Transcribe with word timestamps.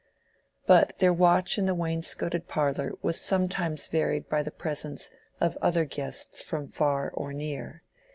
But 0.65 0.97
their 0.97 1.13
watch 1.13 1.59
in 1.59 1.67
the 1.67 1.75
wainscoted 1.75 2.47
parlor 2.47 2.93
was 3.03 3.21
sometimes 3.21 3.85
varied 3.85 4.27
by 4.29 4.41
the 4.41 4.49
presence 4.49 5.11
of 5.39 5.59
other 5.61 5.85
guests 5.85 6.41
from 6.41 6.69
far 6.69 7.11
or 7.11 7.33
near. 7.33 7.83